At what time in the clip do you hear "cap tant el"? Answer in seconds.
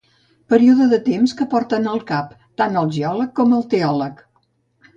2.13-2.89